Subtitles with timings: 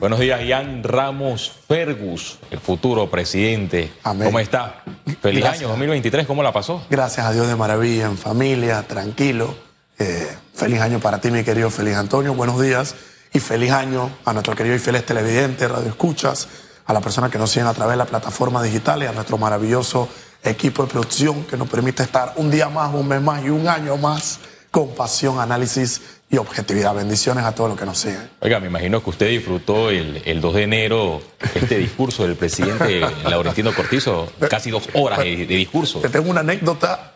[0.00, 3.92] Buenos días, Ian Ramos Fergus, el futuro presidente.
[4.02, 4.82] ¿Cómo está?
[5.20, 6.82] Feliz año 2023, ¿cómo la pasó?
[6.88, 9.54] Gracias a Dios de maravilla, en familia, tranquilo.
[9.98, 12.32] Eh, feliz año para ti, mi querido Feliz Antonio.
[12.32, 12.94] Buenos días
[13.34, 16.48] y feliz año a nuestro querido y feliz televidente, radio escuchas,
[16.86, 19.36] a las personas que nos siguen a través de la plataforma digital y a nuestro
[19.36, 20.08] maravilloso
[20.42, 23.68] equipo de producción que nos permite estar un día más, un mes más y un
[23.68, 24.40] año más
[24.70, 26.94] con pasión, análisis y objetividad.
[26.94, 28.30] Bendiciones a todos los que nos siguen.
[28.40, 31.22] Oiga, me imagino que usted disfrutó el, el 2 de enero
[31.54, 35.98] este discurso del presidente Laurentino Cortizo, casi dos horas de, de discurso.
[36.00, 37.14] Te tengo una anécdota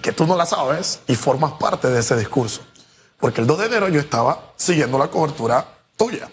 [0.00, 2.62] que tú no la sabes y formas parte de ese discurso.
[3.18, 5.66] Porque el 2 de enero yo estaba siguiendo la cobertura
[5.96, 6.28] tuya.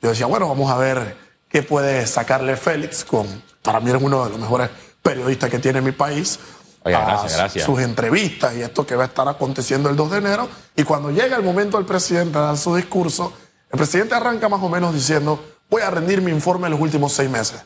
[0.00, 1.16] Yo decía, bueno, vamos a ver
[1.48, 3.26] qué puede sacarle Félix con,
[3.60, 4.70] para mí eres uno de los mejores
[5.02, 6.38] periodistas que tiene mi país,
[6.84, 7.64] gracias, gracias.
[7.64, 10.48] sus entrevistas y esto que va a estar aconteciendo el 2 de enero.
[10.76, 13.32] Y cuando llega el momento del presidente a dar su discurso,
[13.70, 17.12] el presidente arranca más o menos diciendo, voy a rendir mi informe en los últimos
[17.12, 17.62] seis meses.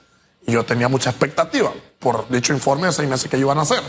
[0.46, 3.82] Y yo tenía mucha expectativa por dicho informe de seis meses que iban a hacer.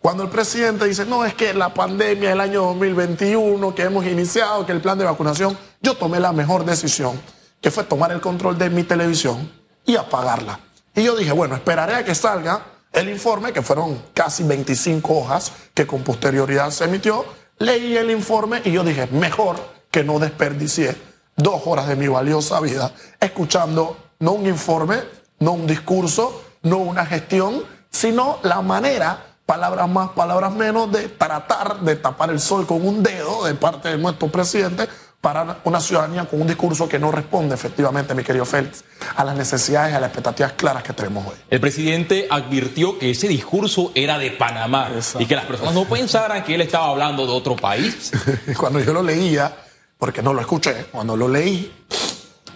[0.00, 4.64] Cuando el presidente dice, no, es que la pandemia del año 2021 que hemos iniciado,
[4.64, 7.20] que el plan de vacunación, yo tomé la mejor decisión,
[7.60, 9.52] que fue tomar el control de mi televisión
[9.84, 10.60] y apagarla.
[10.94, 12.62] Y yo dije, bueno, esperaré a que salga
[12.92, 17.24] el informe, que fueron casi 25 hojas que con posterioridad se emitió,
[17.58, 19.56] leí el informe y yo dije, mejor
[19.90, 20.96] que no desperdicié
[21.36, 24.98] dos horas de mi valiosa vida escuchando no un informe,
[25.38, 31.80] no un discurso, no una gestión, sino la manera, palabras más, palabras menos, de tratar
[31.80, 34.88] de tapar el sol con un dedo de parte de nuestro presidente
[35.20, 38.84] para una ciudadanía con un discurso que no responde efectivamente, mi querido Félix,
[39.16, 41.34] a las necesidades, a las expectativas claras que tenemos hoy.
[41.50, 46.42] El presidente advirtió que ese discurso era de Panamá y que las personas no pensaran
[46.42, 48.12] que él estaba hablando de otro país.
[48.58, 49.54] cuando yo lo leía,
[49.98, 51.70] porque no lo escuché, cuando lo leí,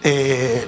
[0.03, 0.67] eh,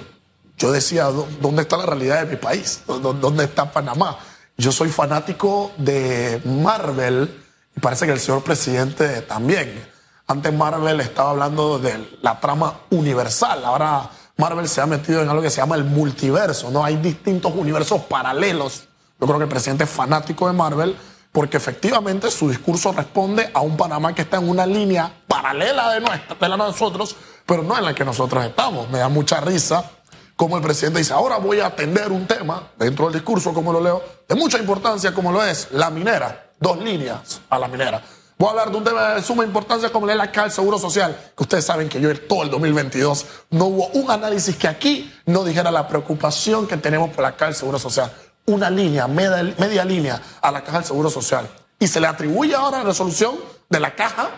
[0.56, 1.06] yo decía,
[1.42, 2.82] ¿dónde está la realidad de mi país?
[2.88, 4.20] ¿Dónde está Panamá?
[4.56, 7.44] Yo soy fanático de Marvel
[7.76, 9.97] y parece que el señor presidente también.
[10.28, 13.64] Antes Marvel estaba hablando de la trama universal.
[13.64, 16.70] Ahora Marvel se ha metido en algo que se llama el multiverso.
[16.70, 16.84] ¿no?
[16.84, 18.84] Hay distintos universos paralelos.
[19.20, 20.98] Yo creo que el presidente es fanático de Marvel
[21.32, 26.02] porque efectivamente su discurso responde a un Panamá que está en una línea paralela de,
[26.02, 28.90] nuestra, de la nosotros, pero no en la que nosotros estamos.
[28.90, 29.92] Me da mucha risa
[30.36, 33.82] como el presidente dice, ahora voy a atender un tema dentro del discurso, como lo
[33.82, 36.52] leo, de mucha importancia como lo es la minera.
[36.60, 38.02] Dos líneas a la minera.
[38.40, 41.18] Voy a hablar de un tema de suma importancia como la caja del Seguro Social,
[41.36, 45.12] que ustedes saben que yo en todo el 2022 no hubo un análisis que aquí
[45.26, 48.14] no dijera la preocupación que tenemos por la del Seguro Social.
[48.46, 51.50] Una línea, media, línea a la caja del Seguro Social.
[51.80, 53.40] Y se le atribuye ahora la resolución
[53.70, 54.30] de la caja,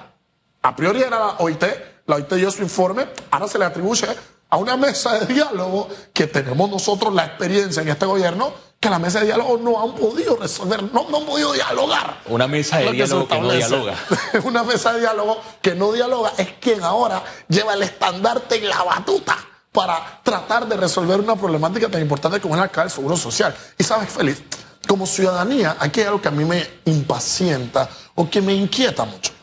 [0.62, 1.64] a priori era la OIT,
[2.06, 4.08] la OIT dio su informe, ahora se le atribuye
[4.50, 9.00] a una mesa de diálogo que tenemos nosotros la experiencia en este gobierno que la
[9.00, 12.22] mesa de diálogo no han podido resolver, no, no han podido dialogar.
[12.28, 13.96] Una mesa de diálogo que, no dialoga.
[14.44, 18.82] una mesa de diálogo que no dialoga es quien ahora lleva el estandarte en la
[18.84, 19.38] batuta
[19.72, 23.56] para tratar de resolver una problemática tan importante como es la del seguro social.
[23.78, 24.42] Y sabes, Félix,
[24.88, 29.34] como ciudadanía, aquí hay algo que a mí me impacienta o que me inquieta mucho.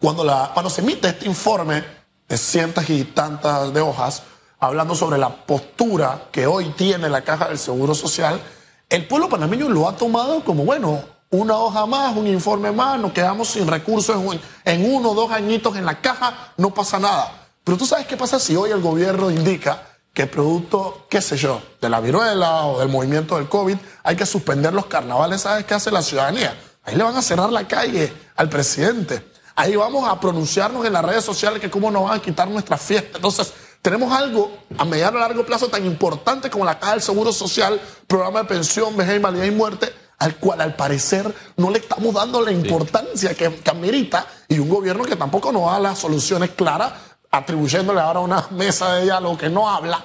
[0.00, 1.84] Cuando, la, cuando se emite este informe
[2.26, 4.22] de cientos y tantas de hojas,
[4.60, 8.40] hablando sobre la postura que hoy tiene la Caja del Seguro Social,
[8.88, 13.12] el pueblo panameño lo ha tomado como, bueno, una hoja más, un informe más, nos
[13.12, 14.16] quedamos sin recursos
[14.64, 17.48] en, uno o dos añitos en la caja, no pasa nada.
[17.64, 19.82] Pero tú sabes qué pasa si hoy el gobierno indica
[20.14, 24.24] que producto, qué sé yo, de la viruela o del movimiento del COVID, hay que
[24.24, 26.58] suspender los carnavales, ¿sabes qué hace la ciudadanía?
[26.82, 29.30] Ahí le van a cerrar la calle al presidente.
[29.54, 32.78] Ahí vamos a pronunciarnos en las redes sociales que cómo nos van a quitar nuestra
[32.78, 33.18] fiesta.
[33.18, 33.52] Entonces,
[33.82, 37.80] tenemos algo a mediano y largo plazo tan importante como la Caja del Seguro Social,
[38.06, 42.42] programa de pensión, vejez, invalidez y muerte, al cual al parecer no le estamos dando
[42.42, 46.92] la importancia que, que amerita y un gobierno que tampoco nos da las soluciones claras,
[47.30, 50.04] atribuyéndole ahora una mesa de diálogo que no habla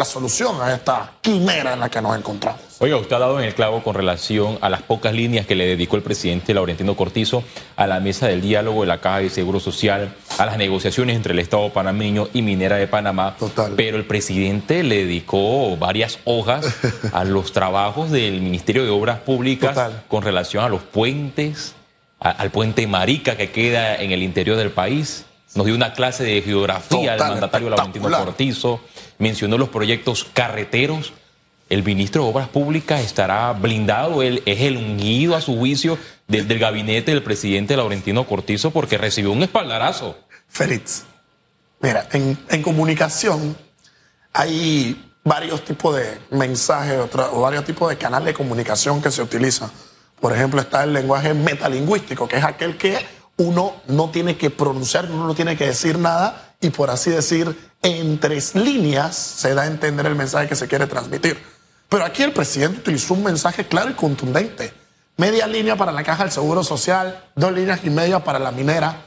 [0.00, 2.62] la solución a esta quimera en la que nos encontramos.
[2.78, 5.66] Oiga, usted ha dado en el clavo con relación a las pocas líneas que le
[5.66, 7.44] dedicó el presidente Laurentino Cortizo
[7.76, 11.34] a la mesa del diálogo de la Caja de Seguro Social, a las negociaciones entre
[11.34, 13.36] el Estado panameño y Minera de Panamá.
[13.38, 13.74] Total.
[13.76, 16.74] Pero el presidente le dedicó varias hojas
[17.12, 19.78] a los trabajos del Ministerio de Obras Públicas
[20.08, 21.74] con relación a los puentes,
[22.20, 25.26] al puente Marica que queda en el interior del país.
[25.54, 28.80] Nos dio una clase de geografía al mandatario Laurentino Cortizo
[29.18, 31.12] mencionó los proyectos carreteros.
[31.68, 36.58] El ministro de Obras Públicas estará blindado, él es el ungido a su juicio del,
[36.58, 40.18] gabinete del presidente Laurentino Cortizo porque recibió un espaldarazo.
[40.48, 41.04] Félix,
[41.80, 43.56] mira, en, en comunicación
[44.32, 49.70] hay varios tipos de mensajes o varios tipos de canales de comunicación que se utilizan.
[50.20, 52.98] Por ejemplo, está el lenguaje metalingüístico, que es aquel que
[53.40, 57.70] uno no tiene que pronunciar, uno no tiene que decir nada y por así decir,
[57.82, 61.42] en tres líneas se da a entender el mensaje que se quiere transmitir.
[61.88, 64.74] Pero aquí el presidente utilizó un mensaje claro y contundente.
[65.16, 69.06] Media línea para la caja del Seguro Social, dos líneas y media para la minera,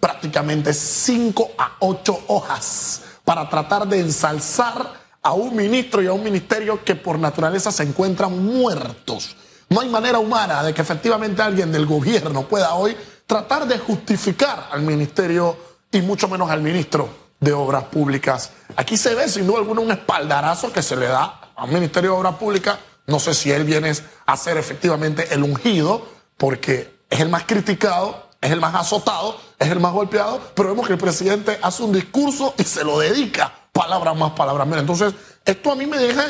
[0.00, 6.24] prácticamente cinco a ocho hojas para tratar de ensalzar a un ministro y a un
[6.24, 9.36] ministerio que por naturaleza se encuentran muertos.
[9.68, 12.96] No hay manera humana de que efectivamente alguien del gobierno pueda hoy
[13.30, 15.56] tratar de justificar al ministerio
[15.92, 18.50] y mucho menos al ministro de Obras Públicas.
[18.74, 22.16] Aquí se ve sin duda alguna un espaldarazo que se le da al Ministerio de
[22.16, 22.76] Obras Públicas.
[23.06, 23.92] No sé si él viene
[24.26, 26.04] a ser efectivamente el ungido,
[26.36, 30.88] porque es el más criticado, es el más azotado, es el más golpeado, pero vemos
[30.88, 34.80] que el presidente hace un discurso y se lo dedica, palabras más, palabras menos.
[34.80, 36.26] Entonces, esto a mí me deja,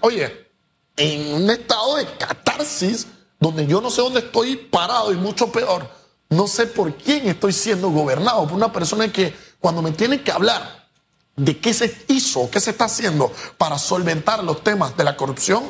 [0.00, 0.48] oye,
[0.96, 3.08] en un estado de catarsis
[3.40, 7.52] donde yo no sé dónde estoy parado y mucho peor, no sé por quién estoy
[7.52, 10.88] siendo gobernado, por una persona que cuando me tiene que hablar
[11.36, 15.64] de qué se hizo, qué se está haciendo para solventar los temas de la corrupción,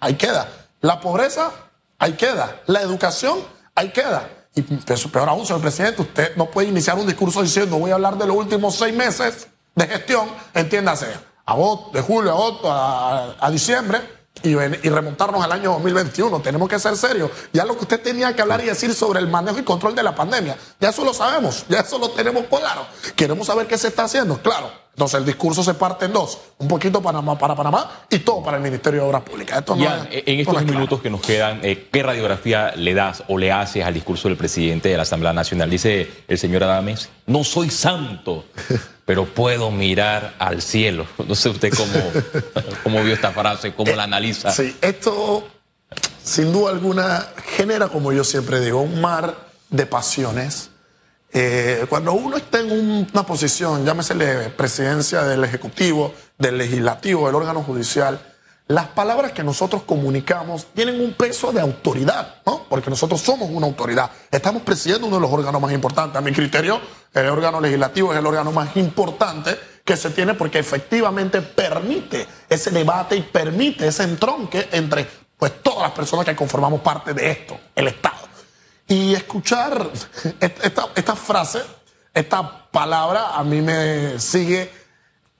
[0.00, 0.68] ahí queda.
[0.80, 1.52] La pobreza,
[1.98, 2.62] ahí queda.
[2.66, 3.38] La educación,
[3.74, 4.28] ahí queda.
[4.54, 8.16] Y peor aún, señor presidente, usted no puede iniciar un discurso diciendo voy a hablar
[8.16, 11.08] de los últimos seis meses de gestión, entiéndase,
[11.44, 14.00] agosto, de julio, agosto, a, a diciembre,
[14.42, 16.40] y, y, remontarnos al año 2021.
[16.40, 17.30] Tenemos que ser serios.
[17.52, 20.02] Ya lo que usted tenía que hablar y decir sobre el manejo y control de
[20.02, 22.86] la pandemia, ya eso lo sabemos, ya eso lo tenemos claro.
[23.14, 24.85] Queremos saber qué se está haciendo, claro.
[24.96, 28.42] Entonces el discurso se parte en dos, un poquito para Panamá, para Panamá y todo
[28.42, 29.58] para el Ministerio de Obras Públicas.
[29.58, 33.52] Esto ya, en estos minutos que nos quedan, eh, ¿qué radiografía le das o le
[33.52, 35.68] haces al discurso del presidente de la Asamblea Nacional?
[35.68, 38.46] Dice el señor Adames, no soy santo,
[39.04, 41.06] pero puedo mirar al cielo.
[41.28, 41.92] No sé usted cómo,
[42.82, 44.50] cómo vio esta frase, cómo la analiza.
[44.50, 45.46] Sí, esto
[46.24, 49.36] sin duda alguna genera, como yo siempre digo, un mar
[49.68, 50.70] de pasiones
[51.32, 52.70] eh, cuando uno está en
[53.12, 54.14] una posición, llámese
[54.56, 58.20] presidencia del Ejecutivo, del Legislativo, del órgano judicial,
[58.68, 62.64] las palabras que nosotros comunicamos tienen un peso de autoridad, ¿no?
[62.68, 64.10] Porque nosotros somos una autoridad.
[64.28, 66.16] Estamos presidiendo uno de los órganos más importantes.
[66.16, 66.80] A mi criterio,
[67.14, 72.72] el órgano legislativo es el órgano más importante que se tiene porque efectivamente permite ese
[72.72, 75.06] debate y permite ese entronque entre
[75.38, 78.15] pues, todas las personas que conformamos parte de esto, el Estado.
[78.88, 79.90] Y escuchar
[80.40, 81.62] esta, esta frase,
[82.14, 84.70] esta palabra, a mí me sigue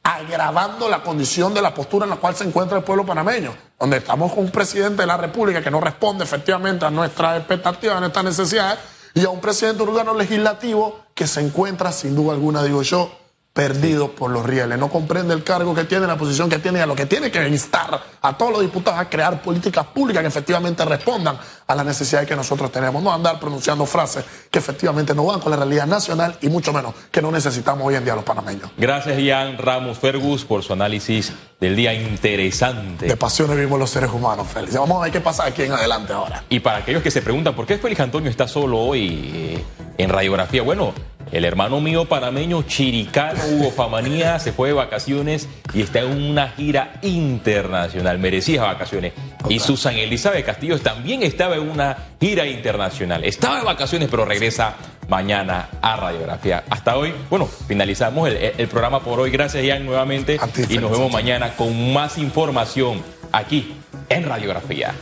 [0.03, 3.97] agravando la condición de la postura en la cual se encuentra el pueblo panameño, donde
[3.97, 8.01] estamos con un presidente de la República que no responde efectivamente a nuestras expectativas, a
[8.01, 8.79] nuestras necesidades,
[9.15, 12.83] y a un presidente de un órgano legislativo que se encuentra, sin duda alguna, digo
[12.83, 13.11] yo,
[13.57, 14.79] perdido por los rieles.
[14.79, 17.49] No comprende el cargo que tiene, la posición que tiene, a lo que tiene que
[17.49, 22.29] instar a todos los diputados a crear políticas públicas que efectivamente respondan a las necesidades
[22.29, 23.03] que nosotros tenemos.
[23.03, 26.93] No andar pronunciando frases que efectivamente no van con la realidad nacional y mucho menos
[27.11, 28.71] que no necesitamos hoy en día los panameños.
[28.77, 33.07] Gracias, Ian Ramos Fergus, por su análisis del día interesante.
[33.07, 34.75] De pasiones vivimos los seres humanos, Félix.
[34.75, 36.45] Vamos a ver qué pasa aquí en adelante ahora.
[36.51, 39.65] Y para aquellos que se preguntan por qué Félix Antonio está solo hoy eh,
[39.97, 40.93] en radiografía, bueno,
[41.33, 46.49] el hermano mío panameño Chiricano Hugo Famanía se fue de vacaciones y está en una
[46.49, 49.13] gira internacional, merecía vacaciones.
[49.49, 53.25] Y Susan Elizabeth Castillo también estaba en una gira internacional.
[53.25, 54.75] Estaba de vacaciones, pero regresa
[55.09, 56.65] mañana a Radiografía.
[56.71, 59.31] Hasta hoy, bueno, finalizamos el, programa por hoy.
[59.31, 60.39] Gracias, Ian, nuevamente.
[60.69, 63.03] Y nos vemos mañana con más información
[63.33, 63.75] aquí
[64.09, 64.95] en Radiografía.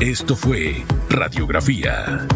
[0.00, 2.26] Esto fue Radiografía